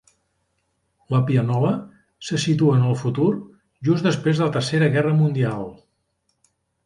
[1.15, 1.73] "La pianola"
[2.29, 3.29] se situa en el futur,
[3.89, 5.69] just després de la Tercera Guerra Mundial.